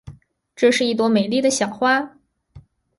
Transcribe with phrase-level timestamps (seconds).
[0.55, 2.15] 这是朵美丽的小花。